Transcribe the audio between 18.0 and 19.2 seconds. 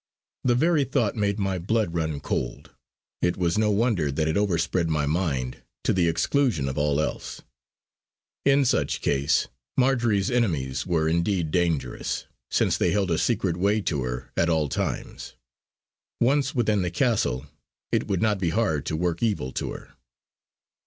would not be hard to